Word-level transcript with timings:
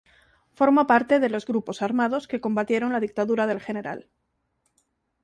Formó 0.55 0.87
parte 0.87 1.19
de 1.19 1.29
los 1.29 1.45
grupos 1.45 1.83
armados 1.83 2.27
que 2.27 2.41
combatieron 2.41 2.91
la 2.91 2.99
dictadura 3.01 3.45
del 3.45 3.59
Gral. 3.59 4.09